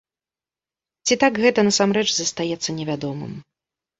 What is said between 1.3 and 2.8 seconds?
гэта насамрэч застаецца